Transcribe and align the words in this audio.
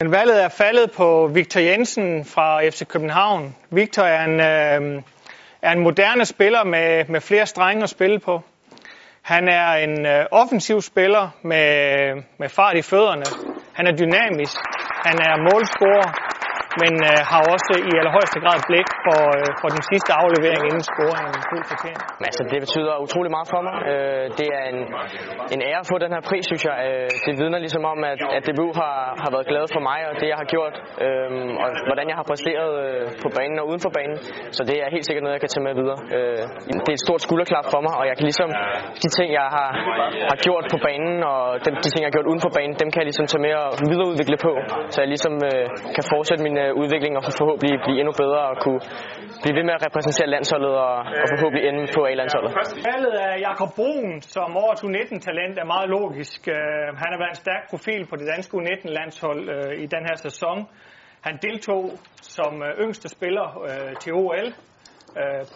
Men 0.00 0.12
valget 0.12 0.44
er 0.44 0.48
faldet 0.48 0.90
på 0.90 1.30
Victor 1.34 1.60
Jensen 1.60 2.24
fra 2.24 2.68
FC 2.68 2.86
København. 2.86 3.56
Victor 3.70 4.02
er 4.02 4.24
en, 4.24 4.40
øh, 4.40 5.02
er 5.62 5.72
en 5.72 5.82
moderne 5.82 6.24
spiller 6.24 6.64
med, 6.64 7.04
med 7.08 7.20
flere 7.20 7.46
strenge 7.46 7.82
at 7.82 7.90
spille 7.90 8.18
på. 8.18 8.42
Han 9.22 9.48
er 9.48 9.72
en 9.72 10.06
øh, 10.06 10.26
offensiv 10.30 10.80
spiller 10.80 11.28
med, 11.42 12.22
med 12.38 12.48
fart 12.48 12.76
i 12.76 12.82
fødderne. 12.82 13.24
Han 13.72 13.86
er 13.86 13.96
dynamisk. 13.96 14.56
Han 15.04 15.18
er 15.18 15.36
målscorer 15.36 16.24
men 16.82 16.92
øh, 17.10 17.18
har 17.30 17.40
også 17.54 17.72
i 17.90 17.92
allerhøjeste 17.98 18.38
grad 18.44 18.58
blik 18.70 18.88
for, 19.06 19.20
øh, 19.38 19.48
for 19.60 19.68
den 19.76 19.82
sidste 19.90 20.10
aflevering 20.22 20.62
inden 20.68 20.84
scoringen 20.90 21.34
fuldt 21.50 21.66
fortjent. 21.72 22.00
Altså, 22.28 22.42
det 22.52 22.58
betyder 22.64 22.92
utrolig 23.06 23.30
meget 23.36 23.48
for 23.54 23.60
mig. 23.68 23.76
Øh, 23.90 24.24
det 24.40 24.48
er 24.58 24.64
en, 24.72 24.80
en 25.54 25.60
ære 25.68 25.80
at 25.84 25.88
få 25.92 25.96
den 26.04 26.12
her 26.16 26.22
pris, 26.30 26.44
synes 26.50 26.62
jeg. 26.68 26.76
Øh, 26.86 27.08
det 27.26 27.32
vidner 27.40 27.58
ligesom 27.66 27.84
om, 27.92 27.98
at, 28.12 28.20
at 28.36 28.42
DBU 28.46 28.68
har, 28.80 28.96
har 29.22 29.30
været 29.34 29.46
glad 29.52 29.64
for 29.74 29.80
mig 29.90 29.98
og 30.08 30.14
det, 30.20 30.26
jeg 30.32 30.38
har 30.42 30.48
gjort, 30.54 30.74
øh, 31.04 31.28
og 31.62 31.68
hvordan 31.88 32.06
jeg 32.10 32.16
har 32.20 32.26
præsteret 32.30 32.72
øh, 32.84 33.04
på 33.24 33.28
banen 33.38 33.56
og 33.60 33.64
uden 33.70 33.80
for 33.86 33.92
banen. 33.98 34.16
Så 34.56 34.62
det 34.70 34.76
er 34.82 34.88
helt 34.96 35.06
sikkert 35.06 35.22
noget, 35.24 35.36
jeg 35.36 35.44
kan 35.44 35.52
tage 35.54 35.64
med 35.68 35.74
videre. 35.80 35.98
Øh, 36.16 36.42
det 36.84 36.90
er 36.92 36.98
et 37.00 37.06
stort 37.08 37.22
skulderklap 37.26 37.66
for 37.74 37.80
mig, 37.86 37.94
og 38.00 38.04
jeg 38.10 38.14
kan 38.18 38.24
ligesom 38.30 38.50
de 39.02 39.08
ting, 39.18 39.28
jeg 39.40 39.48
har, 39.56 39.70
har 40.30 40.38
gjort 40.46 40.64
på 40.74 40.78
banen, 40.88 41.16
og 41.30 41.42
de, 41.64 41.68
de 41.84 41.88
ting, 41.92 42.00
jeg 42.04 42.10
har 42.10 42.16
gjort 42.16 42.28
uden 42.32 42.42
for 42.46 42.52
banen, 42.58 42.74
dem 42.82 42.88
kan 42.90 42.98
jeg 43.02 43.08
ligesom 43.10 43.26
tage 43.32 43.42
med 43.46 43.54
og 43.62 43.70
videreudvikle 43.92 44.38
på, 44.46 44.52
så 44.92 44.96
jeg 45.02 45.08
ligesom 45.14 45.34
øh, 45.48 45.64
kan 45.96 46.04
fortsætte 46.12 46.42
min 46.46 46.56
øh, 46.64 46.70
udvikling 46.82 47.12
og 47.18 47.22
forhåbentlig 47.40 47.72
blive 47.86 47.98
endnu 48.02 48.14
bedre 48.22 48.40
og 48.50 48.56
kunne 48.64 48.80
blive 49.42 49.56
ved 49.58 49.64
med 49.68 49.74
at 49.78 49.82
repræsentere 49.86 50.28
landsholdet 50.34 50.72
og, 50.86 50.96
og 51.22 51.26
forhåbentlig 51.32 51.64
ende 51.68 51.82
på 51.96 52.00
A-landsholdet. 52.10 52.50
Valget 52.90 53.14
af 53.26 53.32
Jakob 53.48 53.70
Brun 53.78 54.10
som 54.34 54.48
årets 54.64 54.82
U19-talent 54.88 55.56
er 55.62 55.66
meget 55.74 55.88
logisk. 55.96 56.40
Øh, 56.56 56.86
han 57.02 57.08
har 57.12 57.18
været 57.22 57.34
en 57.36 57.42
stærk 57.44 57.62
profil 57.72 58.02
på 58.10 58.14
det 58.20 58.26
danske 58.32 58.52
U19-landshold 58.60 59.42
øh, 59.54 59.84
i 59.84 59.86
den 59.94 60.02
her 60.08 60.16
sæson. 60.26 60.58
Han 61.28 61.34
deltog 61.46 61.82
som 62.36 62.52
øh, 62.66 62.70
yngste 62.84 63.08
spiller 63.16 63.46
til 64.02 64.12
OL 64.22 64.48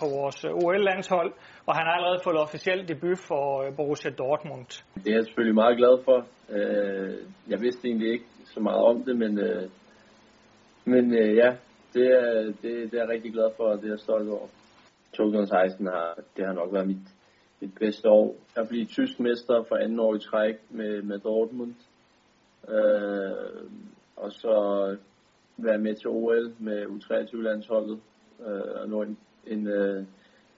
på 0.00 0.04
vores 0.16 0.38
OL-landshold, 0.44 1.30
og 1.66 1.72
han 1.78 1.84
har 1.86 1.94
allerede 1.98 2.20
fået 2.24 2.38
officiel 2.46 2.88
debut 2.88 3.18
for 3.28 3.44
Borussia 3.76 4.10
Dortmund. 4.10 4.68
Det 5.04 5.10
er 5.10 5.16
jeg 5.18 5.24
selvfølgelig 5.24 5.54
meget 5.54 5.76
glad 5.76 5.94
for. 6.06 6.18
Jeg 7.52 7.58
vidste 7.60 7.88
egentlig 7.88 8.12
ikke 8.12 8.24
så 8.54 8.60
meget 8.60 8.82
om 8.90 8.96
det, 9.06 9.16
men 9.16 9.32
men 10.84 11.04
ja, 11.14 11.50
det 11.94 12.06
er, 12.06 12.42
det, 12.42 12.62
det 12.62 12.94
er 12.94 12.98
jeg 12.98 13.08
rigtig 13.08 13.32
glad 13.32 13.50
for, 13.56 13.64
og 13.64 13.78
det 13.78 13.84
er 13.84 13.90
jeg 13.90 13.98
stolt 13.98 14.30
over. 14.30 14.48
2016 15.12 15.86
har, 15.86 16.18
det 16.36 16.46
har 16.46 16.52
nok 16.52 16.72
været 16.72 16.86
mit, 16.86 17.06
mit 17.60 17.74
bedste 17.80 18.08
år. 18.08 18.36
Jeg 18.56 18.68
blev 18.68 18.86
tysk 18.86 19.20
mester 19.20 19.64
for 19.68 19.76
anden 19.76 20.00
år 20.00 20.14
i 20.14 20.18
træk 20.18 20.56
med, 20.70 21.02
med 21.02 21.18
Dortmund. 21.18 21.74
Øh, 22.68 23.70
og 24.16 24.32
så 24.32 24.96
være 25.56 25.78
med 25.78 25.94
til 25.94 26.08
OL 26.08 26.54
med 26.58 26.86
U23-landsholdet 26.86 28.00
øh, 28.46 28.80
og 28.82 28.88
nå 28.88 29.02
en, 29.02 29.18
en, 29.46 29.66
øh, 29.66 30.04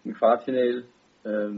en 0.04 0.14
kvartfinale. 0.14 0.84
Øh, 1.24 1.54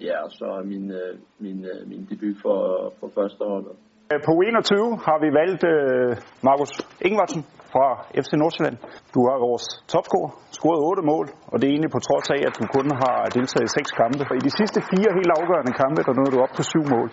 ja, 0.00 0.24
og 0.24 0.30
så 0.30 0.62
min, 0.64 0.90
øh, 0.90 1.18
min, 1.38 1.64
øh, 1.64 1.88
min 1.88 2.06
debut 2.10 2.36
for, 2.42 2.92
for 3.00 3.08
første 3.14 3.44
holdet. 3.44 3.76
Øh, 4.12 4.20
på 4.28 4.32
21 4.48 4.98
har 5.06 5.18
vi 5.24 5.28
valgt 5.40 5.62
øh, 5.72 6.10
Markus 6.48 6.72
Ingvartsen 7.08 7.42
fra 7.72 7.86
FC 8.22 8.30
Nordsjælland. 8.42 8.76
Du 9.14 9.20
har 9.28 9.36
vores 9.48 9.66
topscorer, 9.92 10.30
scoret 10.56 10.80
8 10.90 11.02
mål, 11.12 11.26
og 11.52 11.56
det 11.58 11.64
er 11.66 11.72
egentlig 11.74 11.94
på 11.96 12.02
trods 12.08 12.28
af, 12.36 12.40
at 12.48 12.54
du 12.58 12.64
kun 12.76 12.86
har 13.02 13.16
deltaget 13.36 13.66
i 13.68 13.72
6 13.78 14.00
kampe. 14.00 14.22
I 14.40 14.42
de 14.48 14.52
sidste 14.60 14.78
fire 14.90 15.10
helt 15.18 15.32
afgørende 15.38 15.74
kampe, 15.82 16.00
der 16.06 16.12
nåede 16.18 16.32
du 16.34 16.38
op 16.44 16.52
på 16.58 16.62
7 16.62 16.82
mål. 16.94 17.08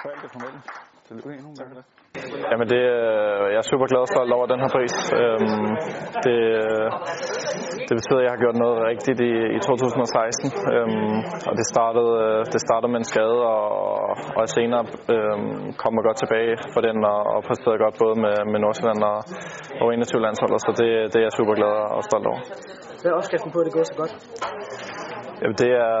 Så 0.00 0.06
alt 0.12 0.20
det 0.24 0.30
formelt. 0.34 0.62
Tillykke 1.08 1.36
endnu 1.38 1.50
med 1.58 1.76
det. 1.78 1.84
Jamen 2.50 2.66
det, 2.74 2.82
jeg 3.52 3.58
er 3.62 3.68
super 3.72 3.86
glad 3.90 4.02
og 4.06 4.10
stolt 4.14 4.32
over 4.36 4.46
den 4.52 4.60
her 4.62 4.70
pris. 4.76 4.94
Øhm, 5.20 5.70
det, 6.24 6.38
det 7.88 7.94
betyder, 7.98 8.20
at 8.20 8.26
jeg 8.26 8.32
har 8.34 8.42
gjort 8.44 8.58
noget 8.64 8.78
rigtigt 8.90 9.20
i, 9.30 9.32
i 9.56 9.58
2016. 9.60 10.50
Øhm, 10.74 11.18
og 11.48 11.54
det 11.58 11.66
startede, 11.74 12.12
øh, 12.24 12.40
det 12.54 12.60
startede 12.66 12.90
med 12.92 13.00
en 13.02 13.10
skade, 13.12 13.38
og, 13.54 13.66
og 14.36 14.40
jeg 14.44 14.50
senere 14.58 14.84
øhm, 15.14 15.58
kommer 15.82 16.00
godt 16.08 16.18
tilbage 16.22 16.52
for 16.74 16.80
den 16.86 16.96
og, 17.12 17.20
og 17.34 17.40
præsterede 17.46 17.82
godt 17.84 17.96
både 18.02 18.16
med, 18.24 18.36
med 18.52 18.58
Nordsjælland 18.64 19.00
og, 19.12 19.18
og 19.82 19.86
21 19.94 20.24
landsholdet. 20.26 20.60
Så 20.66 20.70
det, 20.80 20.88
det 21.12 21.18
er 21.18 21.26
jeg 21.28 21.34
super 21.38 21.54
glad 21.58 21.74
og 21.96 22.00
stolt 22.08 22.26
over. 22.30 22.40
Hvad 23.00 23.10
er 23.12 23.16
opskriften 23.20 23.50
på, 23.52 23.58
at 23.60 23.66
det 23.66 23.74
går 23.76 23.84
så 23.92 23.96
godt? 24.02 24.12
Jamen, 25.40 25.56
det 25.62 25.72
er 25.88 25.96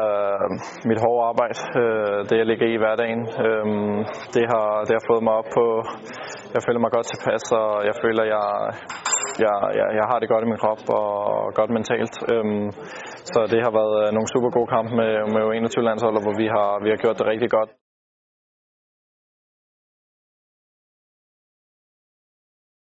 mit 0.90 1.00
hårde 1.04 1.22
arbejde, 1.30 1.58
øh, 1.80 2.18
det 2.28 2.36
jeg 2.40 2.46
ligger 2.50 2.66
i 2.74 2.80
hverdagen. 2.82 3.22
Øhm, 3.46 3.98
det, 4.34 4.44
har, 4.52 4.68
det 4.86 4.94
har 4.98 5.04
fået 5.10 5.22
mig 5.26 5.34
op 5.40 5.48
på, 5.58 5.66
jeg 6.54 6.62
føler 6.66 6.80
mig 6.84 6.90
godt 6.96 7.06
tilpas, 7.12 7.44
og 7.60 7.68
jeg 7.88 7.94
føler, 8.02 8.24
jeg, 8.34 8.46
jeg, 9.46 9.56
jeg, 9.78 9.86
jeg 9.98 10.06
har 10.10 10.18
det 10.18 10.28
godt 10.32 10.44
i 10.44 10.50
min 10.50 10.62
krop 10.64 10.82
og 10.98 11.08
godt 11.58 11.70
mentalt. 11.78 12.14
Øhm, 12.32 12.66
så 13.32 13.40
det 13.52 13.60
har 13.66 13.72
været 13.80 13.96
øh, 14.02 14.08
nogle 14.16 14.32
super 14.34 14.50
gode 14.56 14.68
kampe 14.74 14.92
med, 15.00 15.12
med 15.34 15.42
21 15.56 15.84
landsholder, 15.88 16.20
hvor 16.24 16.34
vi 16.42 16.46
har, 16.56 16.70
vi 16.84 16.88
har 16.92 16.98
gjort 17.02 17.18
det 17.18 17.26
rigtig 17.32 17.50
godt. 17.56 17.70